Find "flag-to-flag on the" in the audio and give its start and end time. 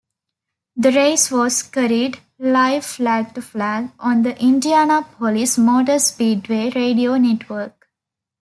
2.87-4.35